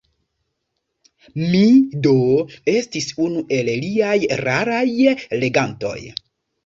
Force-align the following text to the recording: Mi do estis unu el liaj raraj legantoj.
Mi 1.51 1.59
do 2.07 2.13
estis 2.75 3.07
unu 3.29 3.45
el 3.59 3.71
liaj 3.85 4.17
raraj 4.43 4.85
legantoj. 5.45 5.97